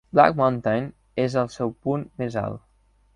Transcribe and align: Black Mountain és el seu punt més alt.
Black 0.17 0.33
Mountain 0.37 0.87
és 1.25 1.35
el 1.41 1.51
seu 1.57 1.73
punt 1.89 2.07
més 2.23 2.39
alt. 2.47 2.65